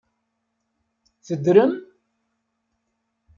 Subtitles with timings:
[1.25, 1.73] Teddrem?